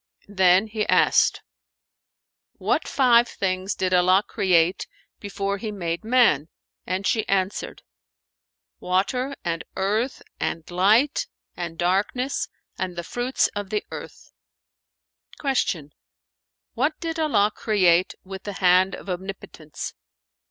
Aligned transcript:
Then 0.33 0.65
he 0.65 0.89
asked, 0.89 1.43
"What 2.53 2.87
five 2.87 3.27
things 3.27 3.75
did 3.75 3.93
Allah 3.93 4.23
create 4.27 4.87
before 5.19 5.59
he 5.59 5.71
made 5.71 6.03
man?"; 6.03 6.49
and 6.87 7.05
she 7.05 7.27
answered, 7.29 7.83
"Water 8.79 9.35
and 9.45 9.63
earth 9.75 10.23
and 10.39 10.63
light 10.71 11.27
and 11.55 11.77
darkness 11.77 12.47
and 12.79 12.95
the 12.95 13.03
fruits 13.03 13.45
of 13.55 13.69
the 13.69 13.83
earth." 13.91 14.33
Q 15.39 15.91
"What 16.73 16.99
did 16.99 17.19
Allah 17.19 17.51
create 17.53 18.15
with 18.23 18.41
the 18.41 18.53
hand 18.53 18.95
of 18.95 19.07
omnipotence?" 19.07 19.93